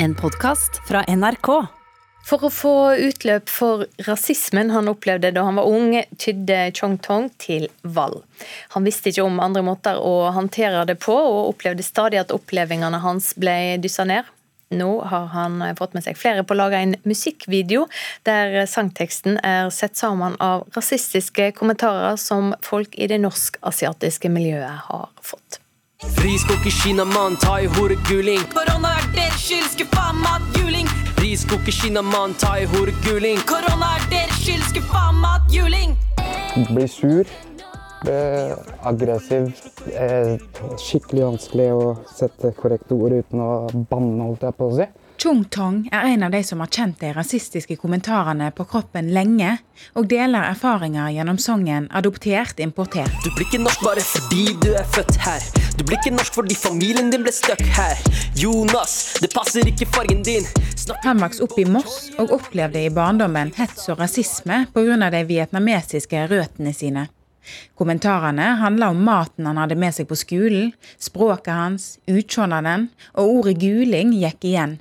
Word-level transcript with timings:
En 0.00 0.14
podkast 0.14 0.76
fra 0.86 1.00
NRK. 1.08 1.48
For 2.28 2.44
å 2.46 2.50
få 2.54 2.74
utløp 3.02 3.50
for 3.50 3.82
rasismen 4.06 4.70
han 4.70 4.90
opplevde 4.92 5.32
da 5.34 5.42
han 5.42 5.58
var 5.58 5.66
ung, 5.66 5.96
tydde 6.22 6.68
Chong 6.78 6.94
Tong 7.02 7.26
til 7.42 7.66
vold. 7.82 8.20
Han 8.76 8.86
visste 8.86 9.10
ikke 9.10 9.26
om 9.26 9.42
andre 9.42 9.64
måter 9.66 9.98
å 9.98 10.30
håndtere 10.36 10.84
det 10.86 11.00
på, 11.02 11.16
og 11.18 11.50
opplevde 11.56 11.82
stadig 11.82 12.22
at 12.22 12.30
opplevelsene 12.34 13.02
hans 13.02 13.32
ble 13.42 13.58
dyssa 13.82 14.06
ned. 14.06 14.30
Nå 14.70 14.88
har 15.10 15.30
han 15.34 15.64
fått 15.74 15.98
med 15.98 16.06
seg 16.06 16.18
flere 16.20 16.46
på 16.46 16.54
å 16.54 16.60
lage 16.62 16.78
en 16.78 16.94
musikkvideo 17.08 17.88
der 18.28 18.60
sangteksten 18.70 19.40
er 19.42 19.72
sett 19.74 19.98
sammen 19.98 20.38
av 20.38 20.68
rasistiske 20.78 21.50
kommentarer 21.58 22.20
som 22.22 22.52
folk 22.62 22.94
i 22.94 23.10
det 23.10 23.18
norsk-asiatiske 23.24 24.30
miljøet 24.30 24.84
har 24.92 25.08
fått. 25.18 25.58
Friskok 25.98 26.66
i 26.66 26.70
Kina, 26.70 27.04
mann, 27.04 27.36
ta 27.36 27.56
i 27.60 27.66
horeguling. 27.66 28.44
Korona 28.54 28.92
er 29.00 29.06
deres 29.16 29.40
skyld, 29.42 29.64
skuffa 29.72 30.12
mat, 30.14 30.44
juling. 30.54 30.86
Friskok 31.16 31.66
i 31.66 31.72
Kina, 31.74 32.02
mann, 32.06 32.36
ta 32.38 32.52
i 32.62 32.68
horeguling. 32.70 33.40
Korona 33.50 33.88
er 33.96 34.04
deres 34.12 34.36
skyld, 34.44 34.62
skuffa 34.68 35.08
mat, 35.18 35.48
juling. 35.50 35.96
Blir 36.68 36.86
sur. 36.86 37.26
Blir 38.04 38.54
aggressiv. 38.86 39.50
Eh, 39.90 40.38
skikkelig 40.78 41.24
vanskelig 41.32 41.68
å 41.74 41.90
sette 42.14 42.54
korrekte 42.54 42.94
ord 42.94 43.18
uten 43.18 43.42
å 43.42 43.50
banne, 43.90 44.22
holdt 44.22 44.46
jeg 44.46 44.54
på 44.54 44.70
å 44.70 44.76
si. 44.78 44.86
Chung 45.18 45.44
Tong 45.50 45.88
er 45.90 46.04
en 46.12 46.22
av 46.22 46.30
de 46.30 46.38
som 46.46 46.60
har 46.62 46.68
kjent 46.70 47.00
de 47.00 47.08
rasistiske 47.10 47.74
kommentarene 47.82 48.52
på 48.54 48.62
kroppen 48.70 49.08
lenge, 49.10 49.56
og 49.98 50.06
deler 50.06 50.46
erfaringer 50.46 51.10
gjennom 51.10 51.40
sangen 51.42 51.88
'Adoptert 51.90 52.62
importert'. 52.62 53.16
Du 53.24 53.32
blir 53.34 53.48
ikke 53.48 53.58
norsk 53.64 53.82
bare 53.82 54.04
fordi 54.12 54.54
du 54.62 54.70
er 54.78 54.86
født 54.94 55.18
her. 55.26 55.42
Du 55.74 55.82
blir 55.82 55.98
ikke 55.98 56.14
norsk 56.14 56.38
fordi 56.38 56.54
familien 56.54 57.10
din 57.10 57.26
ble 57.26 57.34
stuck 57.34 57.66
her. 57.80 57.98
Jonas, 58.38 59.18
det 59.18 59.34
passer 59.34 59.66
ikke 59.66 59.90
fargen 59.90 60.22
din. 60.22 60.46
Snakker 60.76 61.10
Han 61.10 61.26
vokste 61.26 61.42
opp 61.42 61.58
i 61.58 61.66
Moss 61.66 62.10
og 62.18 62.38
opplevde 62.38 62.86
i 62.86 62.94
barndommen 62.94 63.50
hets 63.58 63.88
og 63.88 63.98
rasisme 63.98 64.66
pga. 64.72 65.10
de 65.10 65.26
vietnamesiske 65.26 66.28
røttene 66.30 66.72
sine. 66.72 67.08
Kommentarene 67.74 68.54
handla 68.62 68.90
om 68.90 69.02
maten 69.02 69.46
han 69.46 69.56
hadde 69.56 69.74
med 69.74 69.94
seg 69.94 70.06
på 70.06 70.14
skolen, 70.14 70.72
språket 70.98 71.54
hans, 71.54 71.98
utseendet 72.06 72.90
og 73.14 73.38
ordet 73.38 73.58
guling 73.58 74.12
gikk 74.14 74.44
igjen. 74.44 74.78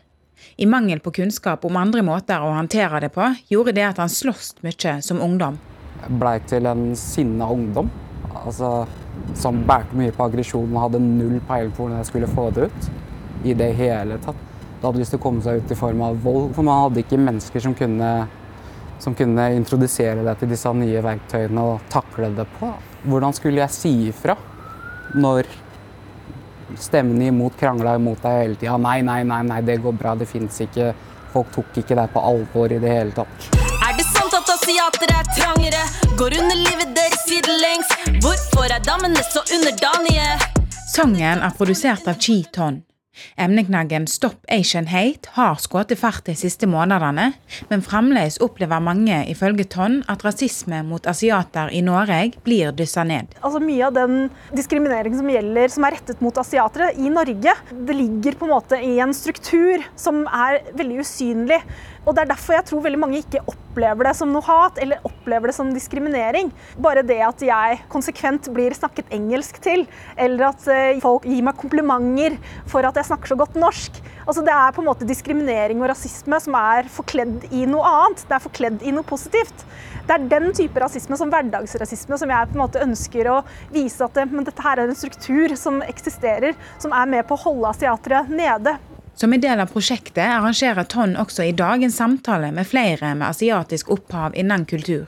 I 0.55 0.65
mangel 0.65 0.99
på 1.03 1.11
kunnskap 1.11 1.65
om 1.67 1.77
andre 1.79 2.03
måter 2.05 2.43
å 2.43 2.53
håndtere 2.55 3.01
det 3.03 3.11
på, 3.15 3.27
gjorde 3.51 3.75
det 3.77 3.85
at 3.89 4.01
han 4.01 4.11
sloss 4.11 4.53
mye 4.65 4.97
som 5.05 5.21
ungdom. 5.21 5.59
Jeg 6.01 6.19
blei 6.21 6.37
til 6.47 6.69
en 6.69 6.89
sinna 6.97 7.49
ungdom. 7.51 7.89
Altså, 8.37 8.87
som 9.35 9.59
bærte 9.67 9.97
mye 9.97 10.13
på 10.15 10.27
aggresjon 10.27 10.71
og 10.71 10.83
hadde 10.85 11.01
null 11.03 11.39
peiling 11.47 11.73
på 11.73 11.83
hvordan 11.83 12.01
jeg 12.01 12.09
skulle 12.11 12.29
få 12.31 12.49
det 12.55 12.69
ut. 12.69 12.89
I 13.45 13.53
det 13.57 13.71
hele 13.77 14.17
tatt. 14.23 14.39
Det 14.77 14.85
hadde 14.85 15.01
lyst 15.01 15.13
til 15.15 15.19
å 15.19 15.23
komme 15.23 15.41
seg 15.45 15.61
ut 15.61 15.71
i 15.73 15.77
form 15.77 16.03
av 16.05 16.19
vold. 16.21 16.51
For 16.55 16.65
man 16.65 16.83
hadde 16.85 17.01
ikke 17.03 17.19
mennesker 17.21 17.63
som 17.63 17.73
kunne, 17.77 18.11
som 19.01 19.15
kunne 19.17 19.47
introdusere 19.57 20.25
deg 20.25 20.41
til 20.41 20.51
disse 20.53 20.73
nye 20.77 21.01
verktøyene 21.05 21.63
og 21.73 21.87
takle 21.93 22.29
det 22.37 22.45
på. 22.59 22.71
Hvordan 23.07 23.35
skulle 23.37 23.63
jeg 23.63 23.73
si 23.73 23.93
ifra 24.11 24.37
når 25.17 25.49
stemmene 26.75 27.29
imot 27.31 27.57
krangla 27.59 27.95
imot 27.95 28.23
deg 28.23 28.41
hele 28.41 28.57
tida? 28.59 28.77
Nei, 28.81 29.01
nei, 29.05 29.21
nei, 29.27 29.43
nei, 29.47 29.61
det 29.65 29.77
går 29.83 29.95
bra, 29.97 30.15
det 30.19 30.27
fins 30.29 30.59
ikke. 30.65 30.91
Folk 31.33 31.51
tok 31.55 31.79
ikke 31.83 31.95
deg 31.97 32.11
på 32.13 32.23
alvor 32.31 32.73
i 32.73 32.79
det 32.81 32.91
hele 32.91 33.15
tatt. 33.15 33.49
Er 33.87 33.95
det 33.97 34.07
sant 34.07 34.33
at 34.35 34.51
asiater 34.55 35.13
er 35.13 35.31
trangere? 35.35 35.83
Går 36.19 36.39
under 36.41 36.59
livet 36.63 36.95
deres 36.97 37.23
sidelengs? 37.27 37.93
Hvorfor 38.23 38.67
er 38.67 38.83
damene 38.83 39.23
så 39.27 39.45
underdanige? 39.45 40.27
Sangen 40.91 41.43
er 41.43 41.55
produsert 41.55 42.07
av 42.09 42.19
Chi 42.19 42.41
Ton. 42.51 42.86
Emneknaggen 43.37 44.07
Stop 44.07 44.45
Asian 44.51 44.87
Hate 44.91 45.31
har 45.37 45.57
skutt 45.61 45.93
fart 45.99 46.25
de 46.27 46.35
siste 46.37 46.67
månedene, 46.69 47.31
men 47.69 47.83
fremdeles 47.85 48.39
opplever 48.43 48.83
mange 48.83 49.23
ifølge 49.31 49.67
Ton 49.71 49.99
at 50.11 50.25
rasisme 50.25 50.83
mot 50.87 51.07
asiater 51.09 51.71
i 51.73 51.81
Norge 51.85 52.33
blir 52.45 52.73
dyssa 52.77 53.05
ned. 53.07 53.35
Altså 53.41 53.61
Mye 53.63 53.87
av 53.87 53.95
den 53.97 54.17
diskrimineringen 54.55 55.21
som 55.21 55.31
gjelder, 55.31 55.73
som 55.73 55.87
er 55.87 55.97
rettet 55.97 56.23
mot 56.23 56.37
asiatere 56.39 56.93
i 56.97 57.11
Norge, 57.13 57.53
det 57.71 57.97
ligger 57.97 58.37
på 58.39 58.47
en 58.47 58.55
måte 58.55 58.81
i 58.83 58.97
en 59.03 59.15
struktur 59.15 59.83
som 59.99 60.25
er 60.27 60.61
veldig 60.77 61.01
usynlig. 61.03 61.61
Og 62.05 62.15
Det 62.15 62.23
er 62.23 62.31
derfor 62.31 62.57
jeg 62.57 62.67
tror 62.69 62.83
veldig 62.85 62.99
mange 63.01 63.21
ikke 63.21 63.43
opplever 63.47 64.09
det 64.09 64.15
som 64.17 64.31
noe 64.33 64.45
hat 64.45 64.79
eller 64.81 65.03
opplever 65.07 65.51
det 65.51 65.55
som 65.57 65.73
diskriminering. 65.73 66.51
Bare 66.81 67.03
det 67.05 67.19
at 67.25 67.43
jeg 67.45 67.81
konsekvent 67.91 68.49
blir 68.55 68.75
snakket 68.77 69.11
engelsk 69.13 69.59
til, 69.63 69.85
eller 70.17 70.49
at 70.51 70.67
eh, 70.71 71.01
folk 71.03 71.27
gir 71.27 71.43
meg 71.45 71.59
komplimenter 71.59 72.37
for 72.69 72.87
at 72.87 72.97
jeg 72.97 73.09
snakker 73.09 73.33
så 73.33 73.39
godt 73.39 73.59
norsk. 73.59 74.01
Altså 74.27 74.43
Det 74.43 74.53
er 74.53 74.73
på 74.75 74.83
en 74.83 74.89
måte 74.89 75.07
diskriminering 75.07 75.81
og 75.81 75.91
rasisme 75.93 76.39
som 76.43 76.57
er 76.59 76.89
forkledd 76.91 77.47
i 77.51 77.67
noe 77.69 77.85
annet. 77.87 78.25
Det 78.27 78.35
er 78.35 78.43
forkledd 78.43 78.83
i 78.83 78.95
noe 78.95 79.07
positivt. 79.07 79.65
Det 80.07 80.15
er 80.15 80.27
den 80.31 80.53
type 80.55 80.79
rasisme 80.79 81.17
som 81.19 81.31
hverdagsrasisme 81.31 82.17
som 82.19 82.31
jeg 82.31 82.49
på 82.49 82.55
en 82.55 82.63
måte 82.63 82.83
ønsker 82.83 83.27
å 83.31 83.41
vise 83.73 84.03
at 84.05 84.15
det, 84.15 84.29
men 84.31 84.47
dette 84.47 84.63
her 84.63 84.79
er 84.79 84.87
en 84.87 84.99
struktur 84.99 85.55
som 85.59 85.81
eksisterer, 85.83 86.55
som 86.79 86.95
er 86.95 87.09
med 87.11 87.27
på 87.27 87.35
å 87.35 87.43
holde 87.49 87.73
asiatere 87.75 88.23
nede. 88.31 88.77
Som 89.17 89.33
en 89.33 89.41
del 89.41 89.57
av 89.57 89.71
prosjektet 89.73 90.21
arrangerer 90.21 90.85
Ton 90.85 91.15
også 91.17 91.47
i 91.47 91.53
dag 91.57 91.81
en 91.81 91.93
samtale 91.93 92.51
med 92.53 92.67
flere 92.69 93.15
med 93.17 93.25
asiatisk 93.31 93.87
opphav 93.95 94.35
innen 94.37 94.65
kultur. 94.69 95.07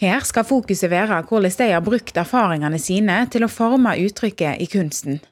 Her 0.00 0.20
skal 0.28 0.44
fokuset 0.44 0.90
være 0.92 1.22
hvordan 1.28 1.54
de 1.56 1.68
har 1.72 1.80
brukt 1.84 2.20
erfaringene 2.20 2.76
sine 2.76 3.16
til 3.32 3.46
å 3.46 3.48
forme 3.48 3.94
uttrykket 4.02 4.60
i 4.60 4.66
kunsten. 4.68 5.22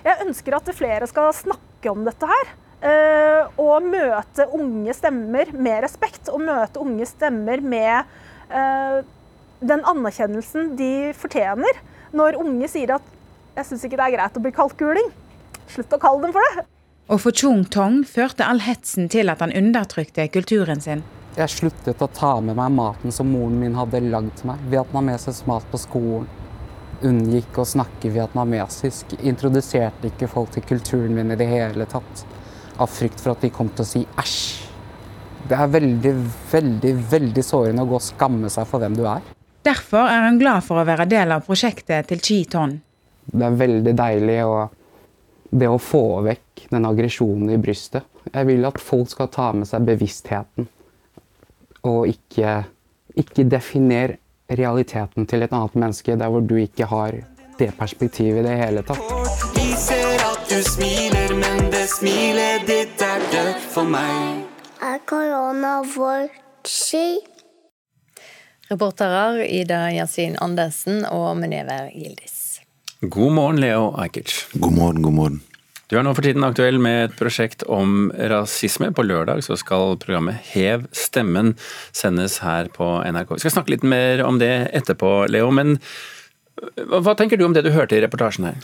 Jeg 0.00 0.16
ønsker 0.24 0.56
at 0.56 0.70
flere 0.78 1.10
skal 1.10 1.28
snakke 1.36 1.92
om 1.92 2.08
dette 2.08 2.30
her. 2.30 2.54
eh, 2.80 3.44
Og 3.58 3.82
møte 3.82 4.48
unge 4.48 4.94
stemmer 4.94 5.52
med 5.52 5.82
respekt. 5.84 6.32
Og 6.32 6.40
møte 6.40 6.80
unge 6.80 7.04
stemmer 7.04 7.60
med 7.60 8.04
eh, 8.48 9.04
den 9.60 9.84
anerkjennelsen 9.84 10.72
de 10.80 11.12
fortjener. 11.12 11.84
Når 12.16 12.40
unge 12.40 12.68
sier 12.68 12.94
at 12.96 13.02
'jeg 13.56 13.64
syns 13.66 13.84
ikke 13.84 14.00
det 14.00 14.06
er 14.08 14.16
greit 14.16 14.36
å 14.36 14.40
bli 14.40 14.52
kalt 14.52 14.76
guling', 14.78 15.12
slutt 15.68 15.92
å 15.92 16.00
kalle 16.00 16.22
dem 16.22 16.32
for 16.32 16.40
det. 16.40 16.64
Og 17.08 17.22
for 17.24 17.32
Chung 17.32 17.62
Tong 17.72 18.02
førte 18.04 18.44
all 18.44 18.58
hetsen 18.60 19.06
til 19.08 19.32
at 19.32 19.40
han 19.40 19.54
undertrykte 19.56 20.26
kulturen 20.28 20.82
sin. 20.84 21.00
Jeg 21.38 21.48
sluttet 21.54 22.02
å 22.04 22.08
ta 22.12 22.34
med 22.44 22.58
meg 22.58 22.74
maten 22.74 23.14
som 23.14 23.30
moren 23.32 23.56
min 23.62 23.78
hadde 23.78 24.02
lagd 24.04 24.34
til 24.36 24.50
meg. 24.50 24.66
Vietnamesisk 24.68 25.48
mat 25.48 25.64
på 25.72 25.80
skolen. 25.80 26.26
Unngikk 27.08 27.60
å 27.62 27.64
snakke 27.68 28.10
vietnamesisk. 28.12 29.14
Introduserte 29.22 30.10
ikke 30.10 30.28
folk 30.28 30.52
til 30.52 30.66
kulturen 30.68 31.14
min 31.16 31.32
i 31.32 31.38
det 31.40 31.48
hele 31.48 31.86
tatt. 31.88 32.24
Av 32.76 32.90
frykt 32.92 33.22
for 33.22 33.32
at 33.32 33.46
de 33.46 33.54
kom 33.54 33.70
til 33.72 33.86
å 33.86 33.88
si 33.88 34.04
æsj. 34.20 34.40
Det 35.48 35.56
er 35.56 35.70
veldig, 35.72 36.12
veldig, 36.52 36.92
veldig 37.08 37.44
sårende 37.46 37.86
å 37.86 37.88
gå 37.88 37.96
og 37.96 38.04
skamme 38.04 38.50
seg 38.52 38.68
for 38.68 38.84
hvem 38.84 38.98
du 38.98 39.06
er. 39.08 39.24
Derfor 39.64 40.10
er 40.10 40.26
han 40.26 40.36
glad 40.42 40.66
for 40.66 40.82
å 40.82 40.84
være 40.84 41.08
del 41.08 41.32
av 41.32 41.48
prosjektet 41.48 42.10
til 42.10 42.20
Chi 42.20 42.42
Ton. 42.52 42.76
Det 43.28 43.46
er 43.46 43.56
veldig 43.62 43.94
deilig 43.96 44.42
å, 44.44 44.66
det 45.50 45.68
å 45.68 45.78
få 45.80 46.20
vekk 46.26 46.66
den 46.72 46.86
aggresjonen 46.88 47.52
i 47.54 47.60
brystet. 47.60 48.04
Jeg 48.32 48.48
vil 48.48 48.66
at 48.68 48.80
folk 48.82 49.08
skal 49.10 49.30
ta 49.32 49.50
med 49.56 49.68
seg 49.68 49.86
bevisstheten. 49.88 50.68
Og 51.88 52.08
ikke, 52.10 52.62
ikke 53.16 53.46
definer 53.48 54.18
realiteten 54.48 55.28
til 55.28 55.44
et 55.44 55.52
annet 55.52 55.76
menneske 55.78 56.16
der 56.18 56.32
hvor 56.32 56.44
du 56.44 56.56
ikke 56.60 56.88
har 56.90 57.20
det 57.58 57.70
perspektivet 57.78 58.42
i 58.42 58.46
det 58.46 58.56
hele 58.60 58.84
tatt. 58.86 59.00
Vi 59.56 59.72
ser 59.78 60.20
at 60.24 60.44
du 60.50 60.60
smiler, 60.64 61.34
men 61.38 61.70
det 61.72 61.86
smilet 61.90 62.68
ditt 62.68 63.02
er 63.02 63.24
dødt 63.32 63.64
for 63.72 63.88
meg. 63.88 64.44
Er 64.84 65.00
korona 65.08 65.80
vår 65.96 66.28
skyld? 66.68 67.24
Reporterer 68.68 69.46
Ida 69.48 69.86
Yasin 69.96 70.36
Andersen 70.44 71.06
og 71.08 71.38
Munever 71.40 71.88
Gildis. 71.94 72.47
God 73.00 73.32
morgen, 73.32 73.60
Leo 73.60 73.94
Ajkic. 73.94 74.46
God 74.52 74.72
morgen, 74.72 75.02
god 75.02 75.12
morgen. 75.14 75.40
Du 75.86 75.94
er 75.96 76.02
nå 76.02 76.10
for 76.16 76.26
tiden 76.26 76.42
aktuell 76.42 76.80
med 76.82 77.04
et 77.04 77.12
prosjekt 77.14 77.62
om 77.70 78.08
rasisme. 78.10 78.88
På 78.90 79.04
lørdag 79.06 79.44
så 79.46 79.54
skal 79.54 79.94
programmet 80.02 80.50
Hev 80.50 80.88
stemmen 80.90 81.52
sendes 81.94 82.40
her 82.42 82.66
på 82.74 82.88
NRK. 83.06 83.36
Vi 83.36 83.44
skal 83.44 83.54
snakke 83.54 83.76
litt 83.76 83.86
mer 83.86 84.24
om 84.26 84.40
det 84.42 84.50
etterpå, 84.74 85.28
Leo. 85.30 85.52
Men 85.54 85.76
hva 86.90 87.14
tenker 87.14 87.38
du 87.38 87.46
om 87.46 87.54
det 87.54 87.62
du 87.68 87.70
hørte 87.70 87.94
i 87.94 88.02
reportasjen 88.02 88.50
her? 88.50 88.58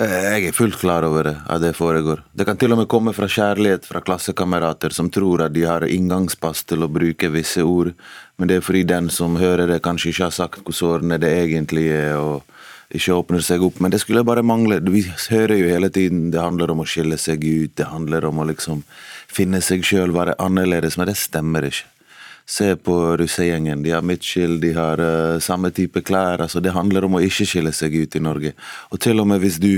Jeg 0.00 0.48
er 0.48 0.56
fullt 0.56 0.80
klar 0.80 1.04
over 1.04 1.28
det, 1.28 1.36
at 1.44 1.60
det 1.60 1.76
foregår. 1.76 2.24
Det 2.32 2.48
kan 2.48 2.56
til 2.56 2.72
og 2.72 2.80
med 2.80 2.88
komme 2.88 3.12
fra 3.16 3.28
kjærlighet 3.28 3.84
fra 3.88 4.00
klassekamerater 4.00 4.92
som 4.92 5.12
tror 5.12 5.44
at 5.44 5.52
de 5.52 5.68
har 5.68 5.84
inngangspass 5.84 6.64
til 6.64 6.84
å 6.84 6.92
bruke 6.92 7.28
visse 7.32 7.60
ord, 7.64 7.92
men 8.40 8.48
det 8.48 8.58
er 8.58 8.64
fordi 8.64 8.86
den 8.88 9.12
som 9.12 9.36
hører 9.40 9.68
det, 9.68 9.82
kanskje 9.84 10.14
ikke 10.14 10.28
har 10.30 10.36
sagt 10.36 10.64
hvor 10.64 10.76
sårende 10.76 11.20
det 11.20 11.32
egentlig 11.44 11.90
er. 11.92 12.16
og 12.16 12.55
ikke 12.94 13.16
åpner 13.16 13.42
seg 13.44 13.64
opp. 13.66 13.80
Men 13.82 13.90
det 13.90 14.00
skulle 14.02 14.24
bare 14.26 14.44
mangle. 14.46 14.78
Vi 14.92 15.04
hører 15.30 15.56
jo 15.58 15.72
hele 15.72 15.90
tiden 15.90 16.30
det 16.30 16.42
handler 16.42 16.72
om 16.72 16.84
å 16.84 16.88
skille 16.88 17.18
seg 17.18 17.44
ut, 17.44 17.74
det 17.76 17.90
handler 17.90 18.28
om 18.28 18.40
å 18.40 18.48
liksom 18.48 18.84
finne 19.32 19.60
seg 19.64 19.84
sjøl, 19.84 20.14
være 20.14 20.36
annerledes, 20.42 20.96
men 20.98 21.10
det 21.10 21.18
stemmer 21.20 21.66
ikke. 21.68 21.90
Se 22.46 22.68
på 22.78 22.94
russegjengen. 23.18 23.80
De 23.82 23.90
har 23.90 24.04
midtskill, 24.06 24.60
de 24.62 24.70
har 24.76 25.00
uh, 25.02 25.40
samme 25.42 25.72
type 25.74 25.98
klær. 26.06 26.44
altså 26.44 26.62
Det 26.62 26.76
handler 26.76 27.08
om 27.08 27.18
å 27.18 27.22
ikke 27.26 27.46
skille 27.50 27.72
seg 27.74 27.96
ut 27.98 28.14
i 28.14 28.22
Norge. 28.22 28.52
Og 28.94 29.02
til 29.02 29.18
og 29.18 29.26
med 29.26 29.42
hvis 29.42 29.58
du 29.58 29.72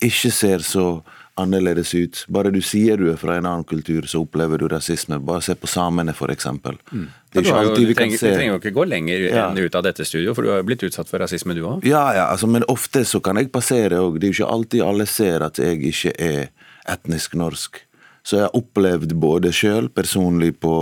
ikke 0.00 0.32
ser 0.32 0.64
så 0.64 0.86
annerledes 1.36 1.90
ut. 1.94 2.22
Bare 2.32 2.50
du 2.54 2.60
sier 2.64 2.96
du 2.96 3.10
er 3.12 3.16
fra 3.20 3.36
en 3.36 3.46
annen 3.48 3.64
kultur, 3.68 4.06
så 4.08 4.22
opplever 4.24 4.58
du 4.62 4.68
rasisme. 4.72 5.18
Bare 5.20 5.42
se 5.44 5.54
på 5.58 5.68
samene, 5.68 6.14
f.eks. 6.16 6.46
Det 6.46 7.42
er 7.42 7.42
ikke 7.44 7.58
alltid 7.60 7.82
jo, 7.82 7.88
vi 7.90 7.96
kan 7.98 8.08
trenger, 8.08 8.16
du 8.16 8.36
trenger 8.38 8.52
jo 8.54 8.58
ikke 8.62 8.74
gå 8.78 8.86
lenger 8.88 9.26
Ja. 9.28 9.48
enn 9.50 9.58
ut 9.60 9.74
av 9.76 9.82
dette 9.84 10.04
studio, 10.08 10.32
for 10.34 10.42
du 10.46 10.50
har 10.54 10.62
jo 10.62 10.68
blitt 10.70 10.82
utsatt 10.88 11.08
for 11.10 11.20
rasisme 11.20 11.54
du 11.54 11.62
òg. 11.68 11.84
Ja, 11.84 12.06
ja, 12.16 12.26
altså, 12.32 12.48
men 12.48 12.64
ofte 12.72 13.04
så 13.04 13.20
kan 13.20 13.36
jeg 13.36 13.52
passere 13.52 14.00
òg. 14.00 14.18
Det 14.20 14.28
er 14.30 14.32
jo 14.32 14.38
ikke 14.40 14.52
alltid 14.56 14.82
alle 14.86 15.06
ser 15.06 15.44
at 15.44 15.60
jeg 15.60 15.82
ikke 15.92 16.14
er 16.18 16.48
etnisk 16.88 17.34
norsk. 17.36 17.82
Så 18.26 18.40
jeg 18.40 18.48
har 18.48 18.56
opplevd 18.58 19.12
både 19.22 19.52
sjøl, 19.54 19.88
personlig 19.94 20.56
på 20.58 20.72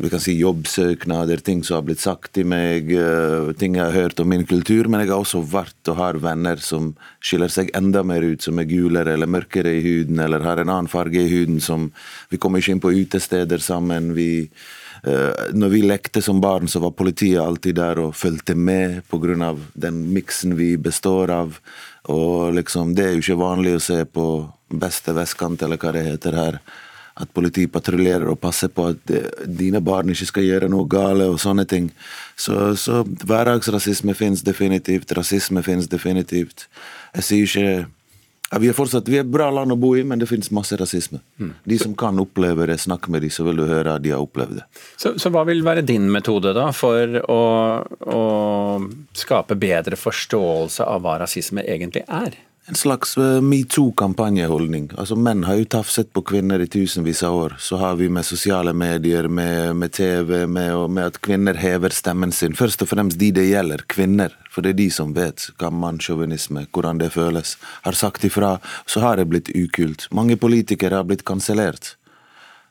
vi 0.00 0.08
kan 0.08 0.22
si 0.24 0.38
jobbsøknader, 0.38 1.42
ting 1.44 1.60
som 1.64 1.76
har 1.76 1.86
blitt 1.86 2.00
sagt 2.00 2.32
til 2.32 2.46
meg, 2.48 2.88
eh, 2.96 3.52
ting 3.60 3.76
jeg 3.76 3.84
har 3.84 3.92
hørt 3.92 4.20
om 4.20 4.28
min 4.28 4.46
kultur, 4.46 4.88
men 4.88 5.00
jeg 5.00 5.10
har 5.10 5.20
også 5.20 5.42
vært 5.44 5.88
og 5.92 5.96
har 5.96 6.20
venner 6.22 6.56
som 6.56 6.94
skiller 7.20 7.52
seg 7.52 7.70
enda 7.76 8.02
mer 8.02 8.24
ut, 8.24 8.40
som 8.42 8.58
er 8.58 8.70
gulere 8.70 9.12
eller 9.12 9.28
mørkere 9.28 9.76
i 9.76 9.82
huden, 9.84 10.18
eller 10.18 10.40
har 10.40 10.58
en 10.62 10.72
annen 10.72 10.88
farge 10.88 11.20
i 11.20 11.28
huden, 11.28 11.60
som 11.60 11.92
Vi 12.30 12.38
kommer 12.38 12.58
ikke 12.58 12.72
inn 12.72 12.80
på 12.80 12.92
utesteder 12.92 13.58
sammen. 13.58 14.14
vi 14.14 14.48
Eh, 15.02 15.50
når 15.50 15.68
vi 15.68 15.82
lekte 15.82 16.22
som 16.22 16.40
barn, 16.40 16.68
så 16.68 16.78
var 16.78 16.94
politiet 16.94 17.42
alltid 17.42 17.74
der 17.74 17.98
og 17.98 18.14
fulgte 18.14 18.54
med 18.54 19.02
pga. 19.10 19.56
den 19.74 20.12
miksen 20.12 20.56
vi 20.56 20.76
består 20.76 21.30
av. 21.30 21.58
Og 22.04 22.54
liksom, 22.54 22.94
Det 22.94 23.04
er 23.04 23.12
jo 23.14 23.18
ikke 23.18 23.42
vanlig 23.42 23.74
å 23.76 23.80
se 23.80 24.04
på 24.04 24.52
beste 24.70 25.12
vestkant, 25.12 25.62
eller 25.62 25.76
hva 25.76 25.92
det 25.92 26.04
heter 26.06 26.32
her. 26.32 26.60
At 27.20 27.32
politiet 27.36 27.72
patruljerer 27.72 28.30
og 28.32 28.40
passer 28.40 28.70
på 28.72 28.86
at 28.92 29.10
eh, 29.12 29.26
dine 29.44 29.82
barn 29.84 30.12
ikke 30.12 30.30
skal 30.30 30.46
gjøre 30.46 30.70
noe 30.72 30.88
gale 30.90 31.28
og 31.32 31.40
sånne 31.42 31.66
ting. 31.68 31.90
Så, 32.40 32.72
så 32.80 33.02
hverdagsrasisme 33.04 34.14
finnes 34.16 34.44
definitivt. 34.46 35.12
Rasisme 35.16 35.64
finnes 35.66 35.90
definitivt. 35.92 36.68
Jeg 37.16 37.28
sier 37.28 37.50
ikke 37.50 37.66
ja, 38.52 38.58
vi, 38.60 38.68
er 38.68 38.76
fortsatt, 38.76 39.08
vi 39.08 39.16
er 39.16 39.24
et 39.24 39.32
bra 39.32 39.46
land 39.48 39.72
å 39.72 39.78
bo 39.80 39.94
i, 39.96 40.02
men 40.04 40.20
det 40.20 40.26
finnes 40.28 40.50
masse 40.52 40.76
rasisme. 40.76 41.22
De 41.64 41.78
som 41.80 41.94
kan 41.96 42.18
oppleve 42.20 42.66
det, 42.68 42.76
snakk 42.82 43.08
med 43.08 43.24
de, 43.24 43.30
så 43.32 43.46
vil 43.46 43.62
du 43.62 43.64
høre 43.64 43.94
at 43.96 44.04
de 44.04 44.12
har 44.12 44.20
opplevd 44.20 44.58
det. 44.58 44.66
Så, 45.00 45.14
så 45.16 45.32
hva 45.32 45.46
vil 45.48 45.64
være 45.64 45.84
din 45.88 46.10
metode 46.12 46.52
da 46.52 46.66
for 46.76 47.16
å, 47.32 47.40
å 48.12 48.20
skape 49.16 49.56
bedre 49.56 49.96
forståelse 49.96 50.84
av 50.84 51.00
hva 51.00 51.16
rasisme 51.24 51.64
egentlig 51.64 52.04
er? 52.12 52.36
En 52.66 52.74
slags 52.74 53.16
eh, 53.18 53.40
metoo-kampanjeholdning. 53.40 54.90
Altså 54.94 55.16
Menn 55.18 55.42
har 55.44 55.58
jo 55.58 55.64
tafset 55.66 56.12
på 56.14 56.22
kvinner 56.22 56.62
i 56.62 56.68
tusenvis 56.70 57.22
av 57.26 57.34
år. 57.34 57.56
Så 57.58 57.76
har 57.80 57.96
vi 57.98 58.06
med 58.08 58.24
sosiale 58.24 58.72
medier, 58.72 59.26
med, 59.28 59.76
med 59.76 59.92
TV, 59.92 60.46
med, 60.46 60.90
med 60.90 61.10
at 61.10 61.18
kvinner 61.26 61.58
hever 61.58 61.90
stemmen 61.90 62.30
sin. 62.32 62.54
Først 62.54 62.84
og 62.86 62.92
fremst 62.92 63.18
de 63.18 63.32
det 63.34 63.48
gjelder, 63.48 63.82
kvinner. 63.90 64.36
For 64.52 64.62
det 64.62 64.76
er 64.76 64.78
de 64.78 64.88
som 64.94 65.10
vet 65.16 65.48
hva 65.58 65.72
mannssjåvinisme, 65.74 66.68
hvordan 66.70 67.02
det 67.02 67.10
føles. 67.16 67.56
Har 67.82 67.98
sagt 67.98 68.28
ifra, 68.30 68.58
så 68.86 69.02
har 69.02 69.18
det 69.18 69.26
blitt 69.32 69.50
ukult. 69.50 70.06
Mange 70.14 70.38
politikere 70.38 71.02
har 71.02 71.08
blitt 71.10 71.26
kansellert. 71.26 71.96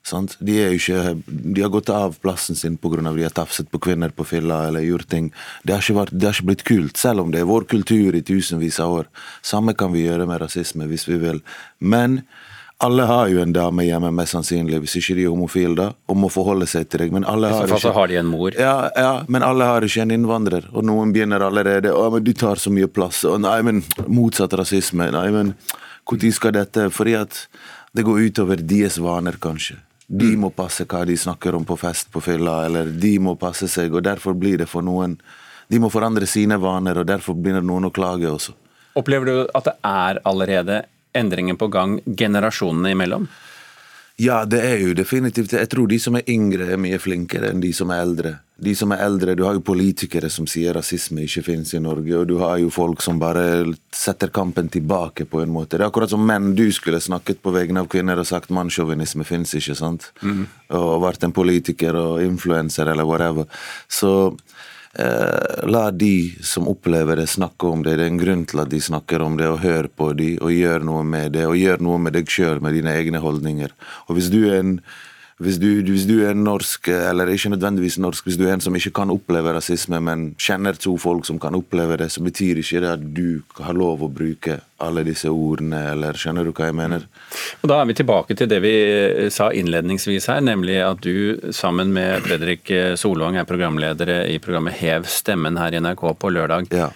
Sant? 0.03 0.33
De, 0.41 0.55
er 0.57 0.73
ikke, 0.73 1.15
de 1.27 1.61
har 1.61 1.69
gått 1.73 1.89
av 1.93 2.15
plassen 2.23 2.57
sin 2.57 2.77
pga. 2.81 3.01
de 3.01 3.23
har 3.23 3.35
tafset 3.35 3.69
på 3.71 3.79
kvinner 3.79 4.09
på 4.09 4.25
fylla 4.25 4.67
eller 4.67 4.81
gjort 4.81 5.09
ting. 5.09 5.31
Det 5.63 5.77
har, 5.77 5.93
vært, 5.95 6.13
det 6.13 6.27
har 6.27 6.33
ikke 6.33 6.49
blitt 6.49 6.63
kult, 6.63 6.97
selv 6.97 7.21
om 7.21 7.31
det 7.31 7.43
er 7.43 7.49
vår 7.49 7.67
kultur 7.69 8.15
i 8.17 8.23
tusenvis 8.25 8.79
av 8.79 8.93
år. 9.01 9.11
Samme 9.41 9.77
kan 9.77 9.93
vi 9.93 10.07
gjøre 10.07 10.25
med 10.25 10.41
rasisme 10.41 10.89
hvis 10.89 11.05
vi 11.07 11.19
vil. 11.21 11.43
Men 11.79 12.23
alle 12.81 13.03
har 13.05 13.27
jo 13.29 13.43
en 13.43 13.53
dame 13.53 13.85
hjemme, 13.85 14.09
mest 14.17 14.33
sannsynlig, 14.33 14.79
hvis 14.81 14.95
ikke 14.97 15.15
de 15.19 15.25
er 15.27 15.29
homofile, 15.29 15.75
da, 15.77 15.91
og 16.09 16.17
må 16.17 16.31
forholde 16.33 16.65
seg 16.65 16.87
til 16.89 17.03
deg. 17.03 17.13
Men 17.13 17.27
alle 17.29 17.51
har 17.53 17.69
ikke 17.69 17.93
har 17.93 18.09
de 18.09 18.17
en 18.17 18.31
mor. 18.31 18.57
ja, 18.57 18.89
ja, 18.97 19.11
men 19.29 19.45
alle 19.45 19.67
har 19.69 19.85
ikke 19.85 20.01
en 20.01 20.15
innvandrer, 20.15 20.65
og 20.73 20.87
noen 20.89 21.13
begynner 21.13 21.45
allerede 21.45 21.93
å, 21.93 22.07
men 22.09 22.25
du 22.25 22.33
tar 22.33 22.57
så 22.57 22.73
mye 22.73 22.89
plass, 22.89 23.21
og 23.29 23.37
nei, 23.45 23.59
men 23.67 23.83
motsatt 24.09 24.57
rasisme, 24.57 25.11
nei, 25.13 25.27
men 25.29 25.53
når 26.09 26.33
skal 26.33 26.57
dette, 26.57 26.89
fordi 26.89 27.13
at 27.21 27.45
det 27.93 28.03
går 28.07 28.25
utover 28.31 28.65
deres 28.65 28.97
vaner, 28.97 29.37
kanskje. 29.37 29.77
De 30.11 30.33
må 30.35 30.49
passe 30.51 30.83
hva 30.83 31.05
de 31.07 31.15
snakker 31.15 31.55
om 31.55 31.63
på 31.63 31.77
fest 31.79 32.09
på 32.11 32.19
fylla, 32.23 32.65
eller 32.67 32.89
de 32.91 33.13
må 33.23 33.37
passe 33.39 33.69
seg, 33.71 33.93
og 33.95 34.03
derfor 34.03 34.35
blir 34.35 34.57
det 34.59 34.67
for 34.67 34.83
noen 34.83 35.15
De 35.71 35.79
må 35.79 35.87
forandre 35.87 36.27
sine 36.27 36.57
vaner, 36.59 36.97
og 36.99 37.07
derfor 37.07 37.37
begynner 37.37 37.63
noen 37.63 37.87
å 37.87 37.93
klage 37.95 38.27
også. 38.27 38.51
Opplever 38.99 39.29
du 39.29 39.37
at 39.55 39.69
det 39.69 39.73
er 39.87 40.19
allerede 40.27 40.81
endringer 41.15 41.55
på 41.55 41.69
gang 41.71 41.93
generasjonene 42.03 42.91
imellom? 42.91 43.29
Ja, 44.19 44.41
det 44.45 44.59
er 44.67 44.83
jo 44.83 44.91
definitivt. 44.93 45.55
Jeg 45.55 45.69
tror 45.71 45.87
de 45.87 45.97
som 45.99 46.17
er 46.19 46.27
yngre, 46.27 46.67
er 46.73 46.81
mye 46.81 46.99
flinkere 46.99 47.53
enn 47.53 47.63
de 47.63 47.71
som 47.73 47.93
er 47.95 48.03
eldre. 48.03 48.33
De 48.61 48.75
som 48.77 48.91
er 48.93 49.01
eldre, 49.01 49.35
Du 49.35 49.43
har 49.43 49.53
jo 49.57 49.63
politikere 49.65 50.29
som 50.29 50.45
sier 50.47 50.73
rasisme 50.77 51.23
ikke 51.25 51.43
finnes 51.43 51.73
i 51.73 51.79
Norge, 51.81 52.13
og 52.17 52.27
du 52.27 52.37
har 52.37 52.59
jo 52.61 52.69
folk 52.69 53.01
som 53.01 53.19
bare 53.19 53.65
setter 53.91 54.29
kampen 54.29 54.69
tilbake, 54.69 55.25
på 55.25 55.41
en 55.41 55.49
måte. 55.49 55.77
Det 55.77 55.81
er 55.81 55.89
akkurat 55.89 56.09
som 56.09 56.25
menn. 56.25 56.53
Du 56.55 56.71
skulle 56.71 57.01
snakket 57.01 57.41
på 57.41 57.51
vegne 57.51 57.81
av 57.81 57.89
kvinner 57.89 58.19
og 58.19 58.27
sagt 58.29 58.53
mannssjåvinisme 58.53 59.25
finnes 59.25 59.53
ikke, 59.57 59.75
sant? 59.75 60.11
Og 60.69 61.01
vært 61.01 61.23
en 61.23 61.33
politiker 61.33 61.95
og 61.95 62.21
influenser 62.21 62.87
eller 62.87 63.05
whatever. 63.05 63.49
Så 63.89 64.31
Eh, 64.93 65.67
la 65.67 65.91
de 65.91 66.35
som 66.41 66.67
opplever 66.67 67.15
det, 67.15 67.27
snakke 67.27 67.67
om 67.67 67.83
det. 67.83 67.95
Det 67.95 68.03
er 68.03 68.11
en 68.11 68.19
grunn 68.19 68.43
til 68.45 68.59
at 68.59 68.71
de 68.71 68.81
snakker 68.81 69.23
om 69.23 69.37
det, 69.39 69.47
og 69.47 69.61
hør 69.63 69.87
på 69.87 70.11
de, 70.19 70.33
og 70.43 70.51
gjør 70.51 70.83
noe 70.83 71.05
med 71.07 71.31
det. 71.37 71.45
Og 71.47 71.55
gjør 71.55 71.83
noe 71.85 71.99
med 72.01 72.17
deg 72.17 72.27
sjøl, 72.27 72.59
med 72.63 72.75
dine 72.75 72.91
egne 72.99 73.21
holdninger. 73.23 73.71
Og 74.09 74.17
hvis 74.17 74.31
du 74.33 74.41
er 74.49 74.59
en 74.59 74.73
hvis 75.41 75.57
du, 75.61 75.67
hvis 75.85 76.05
du 76.09 76.19
er 76.27 76.37
norsk, 76.37 76.87
eller 76.93 77.29
ikke 77.33 77.51
nødvendigvis 77.53 77.97
norsk, 78.01 78.27
hvis 78.27 78.37
du 78.39 78.45
er 78.45 78.53
en 78.55 78.63
som 78.63 78.75
ikke 78.77 78.93
kan 79.01 79.11
oppleve 79.13 79.53
rasisme, 79.55 79.99
men 80.03 80.27
kjenner 80.41 80.77
to 80.77 80.93
folk 81.01 81.25
som 81.27 81.39
kan 81.41 81.57
oppleve 81.57 81.97
det, 82.01 82.11
så 82.13 82.23
betyr 82.23 82.61
ikke 82.61 82.81
det 82.83 82.91
at 82.91 83.03
du 83.15 83.41
har 83.59 83.77
lov 83.77 84.05
å 84.05 84.11
bruke 84.11 84.59
alle 84.81 85.03
disse 85.05 85.29
ordene, 85.29 85.81
eller 85.93 86.17
skjønner 86.17 86.45
du 86.45 86.53
hva 86.53 86.69
jeg 86.69 86.77
mener? 86.77 87.05
Og 87.61 87.69
Da 87.71 87.81
er 87.81 87.89
vi 87.89 87.97
tilbake 87.97 88.37
til 88.37 88.49
det 88.51 88.61
vi 88.63 88.75
sa 89.33 89.51
innledningsvis 89.53 90.29
her, 90.31 90.41
nemlig 90.45 90.79
at 90.85 91.03
du 91.05 91.51
sammen 91.55 91.93
med 91.95 92.25
Fredrik 92.25 92.71
Solvang 92.99 93.37
er 93.41 93.49
programledere 93.49 94.23
i 94.29 94.39
programmet 94.41 94.77
Hev 94.81 95.09
stemmen 95.09 95.59
her 95.61 95.73
i 95.73 95.81
NRK 95.81 96.05
på 96.21 96.33
lørdag. 96.33 96.71
Ja. 96.73 96.89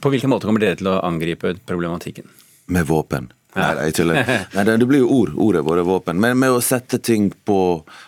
På 0.00 0.10
hvilken 0.10 0.32
måte 0.32 0.48
kommer 0.48 0.62
dere 0.62 0.78
til 0.78 0.90
å 0.90 1.00
angripe 1.06 1.54
problematikken? 1.66 2.26
Med 2.74 2.86
våpen. 2.88 3.30
Nei, 3.54 3.70
jeg 3.86 3.96
tuller. 4.00 4.28
Nei, 4.54 4.64
det 4.66 4.86
blir 4.88 5.04
jo 5.04 5.10
ord. 5.14 5.34
Ordet 5.46 5.64
våre 5.66 5.86
våpen. 5.86 6.20
Men 6.20 6.38
med 6.40 6.54
å 6.54 6.62
sette 6.64 6.98
ting 6.98 7.30
på 7.46 7.58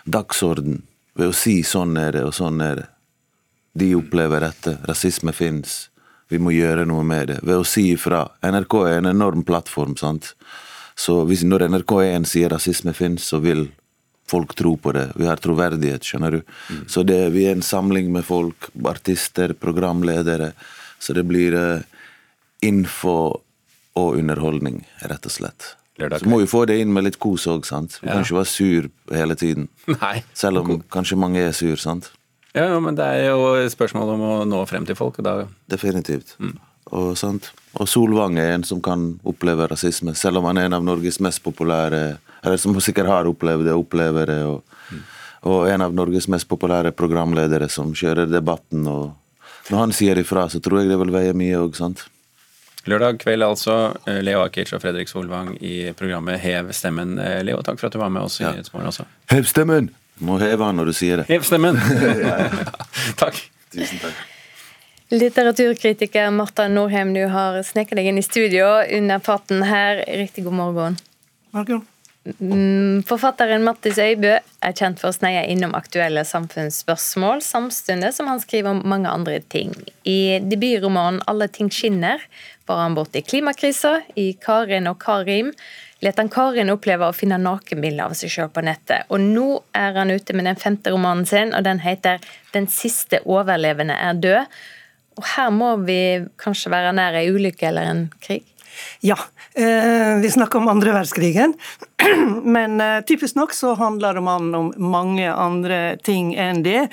dagsorden, 0.04 0.82
ved 1.16 1.32
å 1.32 1.36
si 1.36 1.60
sånn 1.64 1.96
er 2.00 2.18
det, 2.18 2.24
og 2.26 2.34
sånn 2.36 2.60
er 2.64 2.80
det. 2.82 2.86
De 3.76 3.92
opplever 3.96 4.42
dette. 4.42 4.78
Rasisme 4.88 5.34
fins. 5.36 5.86
Vi 6.28 6.40
må 6.42 6.50
gjøre 6.54 6.86
noe 6.88 7.04
med 7.06 7.30
det. 7.30 7.40
Ved 7.46 7.62
å 7.62 7.66
si 7.66 7.90
ifra. 7.94 8.24
NRK 8.42 8.78
er 8.88 9.00
en 9.00 9.12
enorm 9.12 9.44
plattform, 9.46 9.94
sant. 10.00 10.32
Så 10.96 11.20
hvis, 11.28 11.44
når 11.46 11.68
NRK1 11.68 12.26
sier 12.26 12.50
rasisme 12.50 12.94
fins, 12.96 13.28
så 13.28 13.38
vil 13.44 13.68
folk 14.26 14.56
tro 14.58 14.74
på 14.80 14.94
det. 14.96 15.10
Vi 15.14 15.28
har 15.28 15.38
troverdighet, 15.38 16.04
skjønner 16.04 16.38
du. 16.38 16.40
Så 16.90 17.04
det, 17.06 17.20
vi 17.36 17.46
er 17.46 17.54
en 17.54 17.62
samling 17.62 18.10
med 18.14 18.26
folk, 18.26 18.70
artister, 18.88 19.54
programledere. 19.54 20.52
Så 20.98 21.14
det 21.14 21.26
blir 21.28 21.54
uh, 21.54 21.84
info 22.64 23.16
og 23.96 24.20
underholdning, 24.20 24.82
rett 25.08 25.26
og 25.26 25.32
slett. 25.32 25.72
Lørdag 25.96 26.20
Så 26.20 26.28
må 26.28 26.42
vi 26.42 26.48
få 26.50 26.66
det 26.68 26.76
inn 26.82 26.92
med 26.92 27.06
litt 27.06 27.16
kos 27.22 27.46
òg, 27.48 27.64
sant. 27.64 27.96
Vi 28.02 28.10
kan 28.10 28.20
ikke 28.20 28.36
være 28.36 28.52
sur 28.52 28.88
hele 29.16 29.36
tiden. 29.38 29.68
Nei. 30.02 30.20
Selv 30.36 30.60
om 30.60 30.82
kanskje 30.92 31.16
mange 31.20 31.40
er 31.40 31.56
sur, 31.56 31.76
sant. 31.80 32.10
Ja, 32.56 32.66
ja, 32.72 32.80
men 32.80 32.96
det 32.96 33.04
er 33.04 33.30
jo 33.30 33.54
et 33.60 33.72
spørsmål 33.72 34.14
om 34.14 34.24
å 34.24 34.34
nå 34.48 34.62
frem 34.68 34.86
til 34.88 34.96
folk. 34.96 35.18
da... 35.24 35.42
Definitivt. 35.72 36.36
Og, 36.86 37.16
sant? 37.18 37.50
og 37.76 37.88
Solvang 37.90 38.38
er 38.40 38.54
en 38.54 38.64
som 38.64 38.80
kan 38.84 39.08
oppleve 39.26 39.66
rasisme, 39.72 40.14
selv 40.16 40.40
om 40.40 40.48
han 40.48 40.60
er 40.60 40.68
en 40.68 40.78
av 40.78 40.84
Norges 40.86 41.18
mest 41.20 41.42
populære 41.42 42.18
Eller 42.46 42.60
som 42.62 42.76
sikkert 42.80 43.10
har 43.10 43.26
opplevd 43.26 43.66
det, 43.66 43.74
opplever 43.74 44.30
det. 44.30 44.40
Og, 44.46 45.00
og 45.50 45.68
en 45.68 45.82
av 45.82 45.96
Norges 45.96 46.28
mest 46.30 46.46
populære 46.48 46.92
programledere 46.94 47.68
som 47.72 47.90
kjører 47.96 48.28
debatten. 48.30 48.86
og 48.86 49.16
Når 49.72 49.80
han 49.80 49.94
sier 49.96 50.20
ifra, 50.20 50.46
så 50.48 50.60
tror 50.62 50.80
jeg 50.80 50.92
det 50.92 51.00
vil 51.00 51.10
veie 51.12 51.34
mye 51.34 51.58
òg, 51.64 51.74
sant. 51.74 52.04
Lørdag 52.86 53.18
kveld 53.18 53.42
altså. 53.42 53.96
eh, 54.06 54.20
Leo 54.22 54.44
Akic 54.44 54.70
og 54.76 54.82
Fredrik 54.82 55.08
Solvang 55.10 55.56
i 55.60 55.92
programmet 55.98 56.38
Hev 56.40 56.70
stemmen. 56.76 57.16
Eh, 57.18 57.40
Leo, 57.46 57.58
takk 57.66 57.80
for 57.80 57.88
at 57.90 57.96
du 57.96 57.98
var 57.98 58.12
med 58.14 58.22
oss 58.22 58.40
i 58.40 58.44
Ja. 58.46 58.52
Også. 58.54 59.06
Hev 59.32 59.44
stemmen! 59.50 59.90
Må 60.22 60.38
heve 60.40 60.64
han 60.64 60.78
når 60.78 60.86
du 60.88 60.92
sier 60.96 61.20
det. 61.20 61.26
Hev 61.28 61.42
stemmen! 61.44 61.76
takk. 63.22 63.42
Tusen 63.74 63.98
takk. 64.00 64.22
Litteraturkritiker 65.10 66.30
Marta 66.34 66.68
Norheim, 66.68 67.12
du 67.14 67.26
har 67.30 67.60
sneket 67.62 67.94
deg 67.98 68.08
inn 68.10 68.18
i 68.18 68.24
studio 68.26 68.66
under 68.96 69.20
farten 69.22 69.62
her. 69.62 70.00
Riktig 70.22 70.42
god 70.46 70.56
morgen. 70.58 70.96
Mm, 71.54 71.84
Forfatteren 73.06 73.62
Mattis 73.62 74.00
Øybø 74.02 74.32
er 74.34 74.74
kjent 74.74 74.98
for 74.98 75.12
å 75.12 75.14
sneie 75.14 75.44
innom 75.52 75.76
aktuelle 75.78 76.24
samfunnsspørsmål, 76.26 77.42
samtidig 77.44 78.10
som 78.16 78.26
han 78.26 78.42
skriver 78.42 78.72
om 78.72 78.82
mange 78.88 79.10
andre 79.10 79.38
ting. 79.40 79.70
I 80.02 80.40
debutromanen 80.42 81.22
'Alle 81.22 81.46
ting 81.48 81.70
skinner' 81.70 82.24
var 82.66 82.82
han 82.82 82.96
borti 82.96 83.22
klimakrisa. 83.22 84.02
I 84.16 84.34
'Karin 84.34 84.90
og 84.90 84.98
Karim' 84.98 85.52
let 86.02 86.18
han 86.18 86.28
Karin 86.28 86.70
oppleve 86.70 87.06
å 87.06 87.14
finne 87.14 87.38
nakenbilder 87.38 88.04
av 88.04 88.16
seg 88.18 88.30
sjøl 88.30 88.50
på 88.50 88.64
nettet. 88.64 89.06
Og 89.08 89.20
nå 89.20 89.62
er 89.74 89.94
han 89.94 90.10
ute 90.10 90.34
med 90.34 90.44
den 90.46 90.56
femte 90.56 90.90
romanen 90.90 91.26
sin, 91.26 91.54
og 91.54 91.62
den 91.62 91.78
heter 91.78 92.18
'Den 92.52 92.66
siste 92.66 93.20
overlevende 93.24 93.94
er 93.94 94.14
død'. 94.14 94.46
Og 95.16 95.24
her 95.36 95.50
må 95.50 95.76
vi 95.86 96.26
kanskje 96.36 96.70
være 96.70 96.92
nær 96.92 97.14
ei 97.14 97.30
ulykke 97.30 97.68
eller 97.68 97.82
en 97.82 98.12
krig? 98.20 98.42
Ja, 99.00 99.18
eh, 99.54 100.18
vi 100.22 100.30
snakker 100.30 100.58
om 100.58 100.68
andre 100.68 100.92
verdenskrigen. 100.92 101.54
Men 102.42 102.80
eh, 102.80 103.00
typisk 103.00 103.34
nok 103.34 103.52
så 103.52 103.74
handler 103.74 104.14
romanen 104.14 104.54
om 104.54 104.72
mange 104.76 105.32
andre 105.32 105.96
ting 106.04 106.34
enn 106.34 106.62
det. 106.64 106.88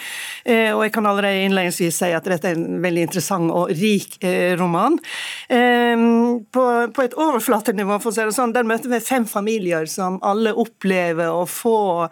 Eh, 0.46 0.72
og 0.76 0.84
jeg 0.86 0.94
kan 0.96 1.08
allerede 1.08 1.46
innledningsvis 1.46 2.00
si 2.04 2.12
at 2.16 2.28
dette 2.28 2.52
er 2.52 2.60
en 2.60 2.82
veldig 2.84 3.08
interessant 3.08 3.52
og 3.54 3.72
rik 3.78 4.20
roman. 4.60 4.96
På, 6.54 6.64
på, 6.96 7.04
et 7.04 7.16
overflatenivå, 7.20 7.98
for 8.02 8.12
å 8.12 8.16
si 8.16 8.24
det 8.24 8.36
sånn, 8.36 8.54
der 8.56 8.68
møter 8.68 8.92
vi 8.92 9.00
fem 9.04 9.26
familier 9.30 9.88
som 9.90 10.20
alle 10.26 10.54
opplever 10.60 11.32
å 11.32 11.44
få 11.50 12.08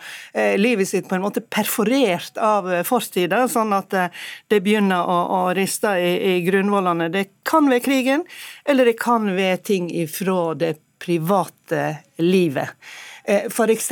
livet 0.59 0.89
sitt 0.89 1.07
på 1.09 1.17
en 1.17 1.23
måte 1.23 1.43
perforert 1.43 2.37
av 2.41 2.69
fortida, 2.87 3.43
sånn 3.51 3.73
at 3.77 3.95
det 4.51 4.61
begynner 4.63 5.07
å, 5.07 5.17
å 5.37 5.41
riste 5.57 5.93
i, 5.99 6.11
i 6.33 6.35
grunnvollene. 6.45 7.09
Det 7.13 7.25
kan 7.47 7.69
være 7.71 7.85
krigen, 7.85 8.25
eller 8.65 8.91
det 8.91 8.97
kan 9.01 9.31
være 9.37 9.61
ting 9.63 9.91
ifra 10.03 10.53
det 10.56 10.75
private 11.01 11.96
livet. 12.18 12.70
Eh, 13.24 13.46
F.eks. 13.50 13.91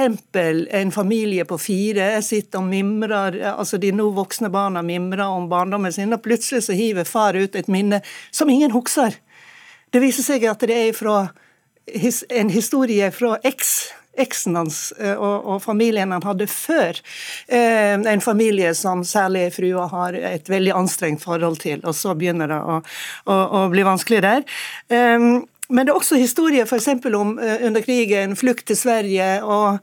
en 0.70 0.92
familie 0.92 1.46
på 1.46 1.58
fire 1.58 2.22
sitter 2.22 2.62
og 2.62 2.70
mimrer, 2.70 3.40
altså 3.54 3.78
de 3.82 3.92
nå 3.94 4.10
voksne 4.14 4.50
barna 4.54 4.82
mimrer 4.86 5.26
om 5.26 5.50
barndommen 5.50 5.94
sin, 5.94 6.14
og 6.14 6.24
plutselig 6.26 6.66
så 6.66 6.78
hiver 6.78 7.08
far 7.10 7.38
ut 7.38 7.56
et 7.56 7.70
minne 7.70 8.02
som 8.32 8.50
ingen 8.50 8.74
husker. 8.74 9.18
Det 9.90 10.02
viser 10.02 10.26
seg 10.26 10.46
at 10.50 10.66
det 10.66 10.82
er 10.90 10.98
fra 10.98 11.22
en 11.90 12.52
historie 12.54 13.10
fra 13.10 13.40
eks 13.46 13.78
eksen 14.20 14.58
hans 14.58 14.92
eh, 15.00 15.16
og, 15.16 15.62
familien 15.64 16.12
han 16.12 16.26
hadde 16.26 16.48
før. 16.52 16.98
Eh, 17.48 17.96
en 17.96 18.22
familie 18.22 18.74
som 18.76 19.04
særlig 19.08 19.48
frua 19.56 19.88
har 19.92 20.18
et 20.18 20.50
veldig 20.50 20.74
anstrengt 20.76 21.24
forhold 21.24 21.62
til, 21.64 21.80
og 21.86 21.96
så 21.96 22.16
begynner 22.20 22.52
det 22.52 22.60
å, 22.60 22.82
å, 23.32 23.40
å 23.62 23.64
bli 23.72 23.86
vanskelig 23.88 24.22
der. 24.26 24.44
Eh, 25.70 25.76
men 25.76 25.86
det 25.86 25.92
er 25.92 25.98
også 25.98 26.16
historier 26.16 26.66
f.eks. 26.66 26.88
om 27.16 27.38
uh, 27.40 27.66
under 27.66 27.82
krigen, 27.82 28.36
flukt 28.36 28.66
til 28.68 28.78
Sverige. 28.78 29.44
og 29.44 29.80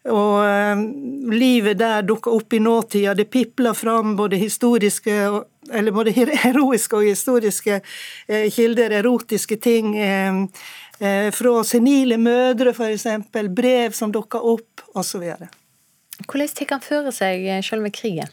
og 0.00 0.40
uh, 0.40 0.80
livet 1.28 1.76
der 1.76 2.00
dukker 2.02 2.32
opp 2.32 2.52
i 2.52 2.58
nåtida. 2.58 3.12
Det 3.14 3.28
pipler 3.28 3.74
fram 3.74 4.16
både 4.16 4.36
historiske 4.36 5.12
eller 5.72 5.92
både 5.92 6.10
heroiske 6.44 6.96
og 6.96 7.04
historiske 7.04 7.80
uh, 7.82 8.48
kilder, 8.50 8.90
erotiske 8.90 9.56
ting. 9.56 9.94
fra 11.32 11.62
senile 11.64 12.16
mødre, 12.16 12.72
f.eks. 12.72 13.06
Brev 13.56 13.92
som 13.92 14.12
dukker 14.12 14.40
opp, 14.40 14.80
osv. 14.94 15.24
Hvordan 16.26 16.52
tar 16.56 16.74
han 16.74 16.84
føre 16.84 17.12
seg 17.14 17.46
selve 17.66 17.90
krigen? 17.94 18.30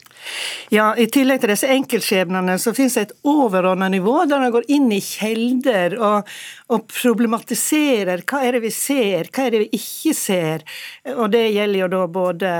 Ja, 0.73 0.91
I 0.97 1.07
tillegg 1.11 1.41
til 1.43 1.53
disse 1.53 1.69
enkeltskjebnene 1.71 2.57
så 2.61 2.73
finnes 2.75 2.97
det 2.97 3.07
et 3.07 3.15
overordnet 3.27 3.93
nivå 3.95 4.19
der 4.27 4.43
han 4.43 4.53
går 4.55 4.67
inn 4.73 4.89
i 4.91 5.01
kjelder 5.03 5.97
og, 5.97 6.31
og, 6.73 6.87
problematiserer 6.91 8.23
hva 8.27 8.43
er 8.45 8.57
det 8.57 8.63
vi 8.65 8.73
ser, 8.73 9.31
hva 9.31 9.47
er 9.47 9.55
det 9.55 9.65
vi 9.65 9.81
ikke 9.81 10.15
ser. 10.17 10.65
Og 11.15 11.27
Det 11.33 11.45
gjelder 11.53 11.83
jo 11.85 11.91
da 11.93 12.05
både 12.11 12.53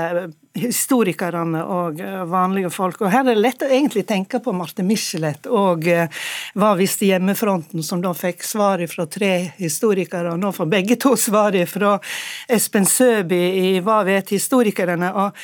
historikerne 0.54 1.62
og 1.64 2.00
eh, 2.00 2.24
vanlige 2.28 2.70
folk. 2.72 3.02
Og 3.02 3.12
Her 3.12 3.24
er 3.24 3.34
det 3.34 3.44
lett 3.44 3.62
å 3.64 3.70
egentlig 3.70 4.04
tenke 4.08 4.40
på 4.42 4.54
Marte 4.56 4.84
Michelet 4.86 5.46
og 5.46 5.86
uh, 5.88 6.24
Hva 6.58 6.72
visste 6.78 7.08
hjemmefronten, 7.08 7.82
som 7.84 8.02
da 8.02 8.14
fikk 8.16 8.44
svaret 8.46 8.90
fra 8.92 9.06
tre 9.10 9.32
historikere, 9.58 10.32
og 10.32 10.42
nå 10.42 10.52
får 10.54 10.70
begge 10.70 10.98
to 11.00 11.14
svaret 11.18 11.68
fra 11.70 11.96
Espen 12.48 12.86
Søby 12.88 13.40
i 13.60 13.72
Hva 13.84 14.02
vet 14.08 14.34
historikerne? 14.34 15.12
og 15.14 15.36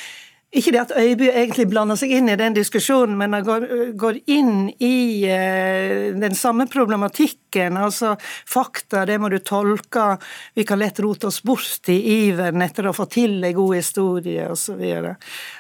ikke 0.55 0.73
det 0.75 0.81
at 0.85 0.95
Øyby 0.95 1.27
egentlig 1.31 1.67
blander 1.71 1.99
seg 1.99 2.13
inn 2.15 2.31
i 2.31 2.37
den 2.39 2.55
diskusjonen, 2.57 3.17
men 3.19 3.35
han 3.35 3.47
går, 3.47 3.67
går 3.99 4.21
inn 4.31 4.69
i 4.79 5.27
eh, 5.27 6.15
den 6.15 6.37
samme 6.39 6.69
problematikken. 6.71 7.79
Altså 7.81 8.15
fakta, 8.21 9.05
det 9.09 9.19
må 9.23 9.31
du 9.33 9.41
tolke. 9.43 10.15
Vi 10.55 10.67
kan 10.67 10.81
lett 10.83 11.03
rote 11.03 11.29
oss 11.31 11.43
bort 11.43 11.91
i 11.91 11.99
iveren 12.29 12.63
etter 12.63 12.87
å 12.87 12.95
få 12.97 13.09
til 13.11 13.41
en 13.43 13.57
god 13.57 13.77
historie 13.81 14.47
osv. 14.53 14.83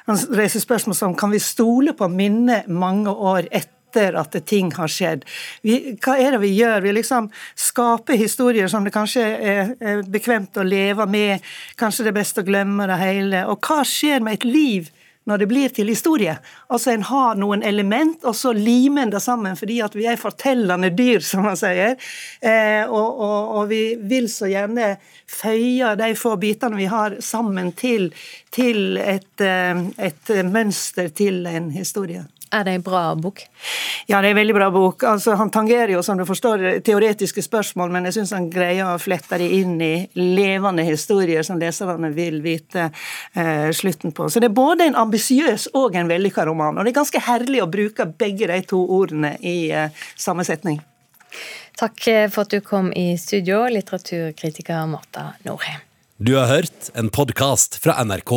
Han 0.06 0.24
reiser 0.38 0.62
spørsmål 0.62 0.98
som 0.98 1.18
kan 1.18 1.34
vi 1.34 1.42
stole 1.42 1.96
på 1.98 2.08
minnet 2.12 2.70
mange 2.70 3.10
år 3.10 3.48
etter 3.50 3.73
etter 3.94 4.18
at 4.18 4.46
ting 4.46 4.72
har 4.74 4.90
skjedd. 4.90 5.24
Vi, 5.62 5.96
hva 6.02 6.16
er 6.18 6.34
det 6.34 6.42
vi 6.42 6.54
gjør? 6.58 6.82
Vi 6.84 6.96
liksom 6.98 7.30
skaper 7.54 8.18
historier 8.18 8.68
som 8.68 8.84
det 8.84 8.94
kanskje 8.94 9.22
er, 9.22 10.02
bekvemt 10.10 10.56
å 10.58 10.66
leve 10.66 11.06
med. 11.06 11.44
Kanskje 11.76 12.06
det 12.06 12.14
er 12.14 12.20
best 12.20 12.38
å 12.38 12.46
glemme 12.46 12.88
det 12.90 13.00
hele. 13.00 13.46
Og 13.50 13.62
hva 13.64 13.82
skjer 13.86 14.24
med 14.24 14.40
et 14.40 14.48
liv? 14.48 14.92
når 15.24 15.38
det 15.40 15.46
blir 15.48 15.70
til 15.72 15.88
historie. 15.88 16.34
Altså 16.68 16.90
En 16.92 17.02
har 17.08 17.38
noen 17.40 17.62
element, 17.64 18.18
og 18.28 18.34
så 18.36 18.50
limer 18.52 19.06
en 19.06 19.12
det 19.14 19.22
sammen 19.24 19.56
fordi 19.56 19.78
at 19.80 19.94
vi 19.96 20.04
er 20.04 20.20
fortellende 20.20 20.90
dyr, 20.92 21.24
som 21.24 21.46
man 21.48 21.56
sier. 21.56 21.96
Eh, 22.44 22.84
og, 22.84 23.22
og, 23.24 23.54
og, 23.56 23.70
vi 23.72 23.96
vil 23.96 24.28
så 24.28 24.50
gjerne 24.52 24.98
føye 25.24 25.94
de 25.96 26.10
få 26.12 26.34
bitene 26.36 26.76
vi 26.76 26.90
har, 26.92 27.16
sammen 27.24 27.72
til, 27.72 28.10
til 28.52 28.98
et, 29.00 29.32
eh, 29.40 29.80
et 29.96 30.34
mønster 30.44 31.08
til 31.08 31.46
en 31.48 31.72
historie. 31.72 32.26
Er 32.54 32.62
det 32.64 32.76
en 32.78 32.82
bra 32.86 33.02
bok? 33.18 33.40
Ja, 34.06 34.20
det 34.20 34.28
er 34.28 34.30
en 34.30 34.38
veldig 34.38 34.54
bra 34.54 34.68
bok. 34.70 35.02
Altså, 35.10 35.34
han 35.40 35.50
tangerer 35.50 35.90
jo, 35.96 36.02
som 36.06 36.18
du 36.18 36.22
forstår, 36.28 36.62
teoretiske 36.86 37.42
spørsmål, 37.42 37.90
men 37.90 38.06
jeg 38.06 38.18
syns 38.18 38.34
han 38.36 38.46
greier 38.52 38.92
å 38.92 39.00
flette 39.02 39.40
det 39.42 39.48
inn 39.56 39.74
i 39.82 39.92
levende 40.14 40.84
historier 40.86 41.42
som 41.46 41.58
leserne 41.58 42.12
vil 42.14 42.38
vite 42.44 42.86
eh, 42.86 43.70
slutten 43.74 44.14
på. 44.14 44.28
Så 44.30 44.42
det 44.42 44.52
er 44.52 44.56
både 44.56 44.86
en 44.86 44.98
ambisiøs 45.02 45.72
og 45.74 45.98
en 45.98 46.10
vellykka 46.10 46.46
roman. 46.46 46.78
Og 46.78 46.86
det 46.86 46.94
er 46.94 47.00
ganske 47.00 47.24
herlig 47.26 47.64
å 47.64 47.70
bruke 47.70 48.06
begge 48.06 48.50
de 48.52 48.60
to 48.70 48.84
ordene 49.00 49.34
i 49.42 49.58
eh, 49.74 50.04
samme 50.14 50.46
setning. 50.46 50.78
Takk 51.80 52.06
eh, 52.06 52.26
for 52.30 52.46
at 52.46 52.54
du 52.54 52.62
kom 52.62 52.92
i 52.94 53.16
studio, 53.18 53.64
litteraturkritiker 53.66 54.86
Marta 54.86 55.32
Norheim. 55.48 55.82
Du 56.22 56.36
har 56.38 56.46
hørt 56.46 56.92
en 56.94 57.10
podkast 57.10 57.80
fra 57.82 57.98
NRK. 58.04 58.36